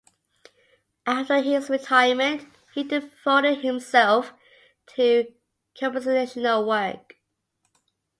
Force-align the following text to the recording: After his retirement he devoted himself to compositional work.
After 1.05 1.41
his 1.43 1.69
retirement 1.69 2.51
he 2.73 2.83
devoted 2.83 3.59
himself 3.61 4.33
to 4.95 5.31
compositional 5.79 6.65
work. 6.65 7.17